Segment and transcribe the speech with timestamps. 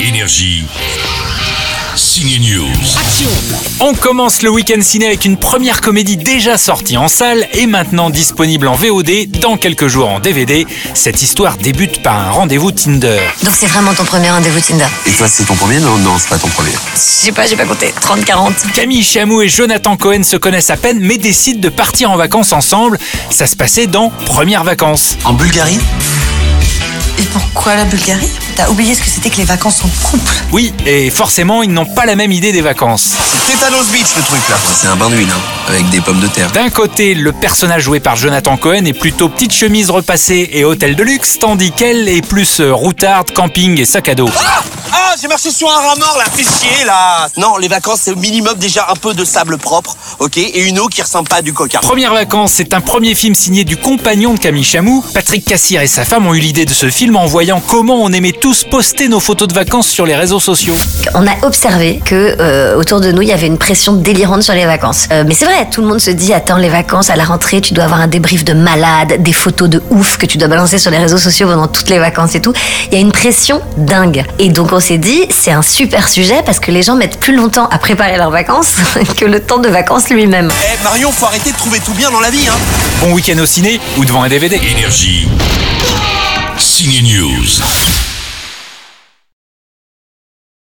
[0.00, 0.64] Énergie.
[1.94, 2.66] Signe News.
[3.80, 8.08] On commence le week-end ciné avec une première comédie déjà sortie en salle et maintenant
[8.08, 10.66] disponible en VOD dans quelques jours en DVD.
[10.94, 13.20] Cette histoire débute par un rendez-vous Tinder.
[13.42, 14.86] Donc c'est vraiment ton premier rendez-vous Tinder?
[15.06, 15.80] Et toi, c'est ton premier?
[15.80, 16.72] Non, non, c'est pas ton premier.
[16.94, 17.92] Je sais pas, j'ai pas compté.
[18.00, 18.72] 30-40.
[18.72, 22.54] Camille Chamou et Jonathan Cohen se connaissent à peine mais décident de partir en vacances
[22.54, 22.98] ensemble.
[23.28, 25.18] Ça se passait dans Premières vacances.
[25.24, 25.78] En Bulgarie?
[27.20, 28.30] Et pourquoi la Bulgarie?
[28.56, 30.32] T'as oublié ce que c'était que les vacances en couple?
[30.52, 33.12] Oui, et forcément ils n'ont pas la même idée des vacances.
[33.12, 34.56] C'est Tétanos Beach le truc là.
[34.74, 36.50] C'est un bain d'huile, hein, avec des pommes de terre.
[36.52, 40.96] D'un côté, le personnage joué par Jonathan Cohen est plutôt petite chemise repassée et hôtel
[40.96, 44.30] de luxe, tandis qu'elle est plus routarde, camping et sac à dos.
[44.38, 44.59] Ah,
[45.20, 48.16] j'ai marché sur un rat mort là, fais chier là Non, les vacances c'est au
[48.16, 51.42] minimum déjà un peu de sable propre, ok Et une eau qui ressemble pas à
[51.42, 51.80] du coca.
[51.80, 55.04] Premières vacances, c'est un premier film signé du compagnon de Camille Chamou.
[55.12, 58.10] Patrick Cassir et sa femme ont eu l'idée de ce film en voyant comment on
[58.12, 60.74] aimait tous poster nos photos de vacances sur les réseaux sociaux.
[61.14, 64.54] On a observé que euh, autour de nous, il y avait une pression délirante sur
[64.54, 65.08] les vacances.
[65.12, 67.60] Euh, mais c'est vrai, tout le monde se dit attends les vacances à la rentrée,
[67.60, 70.78] tu dois avoir un débrief de malade, des photos de ouf que tu dois balancer
[70.78, 72.54] sur les réseaux sociaux pendant toutes les vacances et tout.
[72.86, 74.24] Il y a une pression dingue.
[74.38, 77.34] Et donc on s'est dit c'est un super sujet parce que les gens mettent plus
[77.34, 78.76] longtemps à préparer leurs vacances
[79.16, 80.50] que le temps de vacances lui-même.
[80.64, 82.56] Eh Marion, faut arrêter de trouver tout bien dans la vie, hein
[83.00, 84.60] Bon week-end au ciné ou devant un DVD.
[84.70, 85.28] Énergie.
[86.58, 88.09] Signe News.